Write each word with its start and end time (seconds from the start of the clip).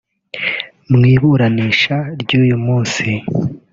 Mu 0.91 0.99
iburanisha 1.13 1.95
ry’uyu 2.21 2.57
munsi 2.65 3.05